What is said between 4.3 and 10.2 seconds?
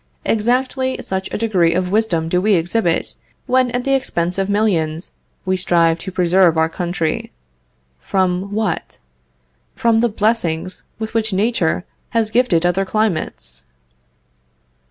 of millions, we strive to preserve our country.... From what? From the